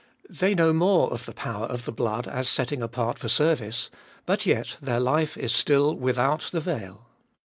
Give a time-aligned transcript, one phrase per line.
[0.31, 3.91] They know more of the power of the blood as setting apart for service;
[4.25, 7.05] but yet their life is still without the veil.